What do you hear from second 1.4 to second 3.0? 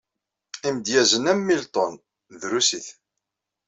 Milton drusit.